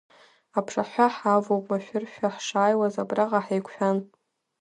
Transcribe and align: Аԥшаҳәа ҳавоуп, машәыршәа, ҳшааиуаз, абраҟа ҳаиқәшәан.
Аԥшаҳәа 0.59 1.07
ҳавоуп, 1.15 1.65
машәыршәа, 1.71 2.27
ҳшааиуаз, 2.35 2.95
абраҟа 3.03 3.39
ҳаиқәшәан. 3.45 3.97